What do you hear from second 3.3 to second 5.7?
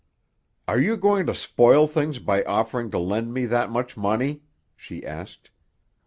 me that much money?" she asked.